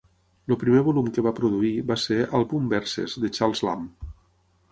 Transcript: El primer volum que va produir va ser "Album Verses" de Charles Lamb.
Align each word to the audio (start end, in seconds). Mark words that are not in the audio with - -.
El 0.53 0.57
primer 0.61 0.79
volum 0.87 1.09
que 1.17 1.23
va 1.25 1.33
produir 1.39 1.69
va 1.91 1.99
ser 2.05 2.17
"Album 2.39 2.73
Verses" 2.73 3.17
de 3.25 3.31
Charles 3.37 3.65
Lamb. 3.69 4.09